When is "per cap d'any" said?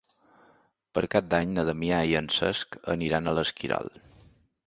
0.97-1.51